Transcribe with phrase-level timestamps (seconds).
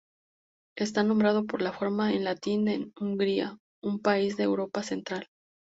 [0.75, 5.27] Está nombrado por la forma en latín de Hungría, un país de Europa central.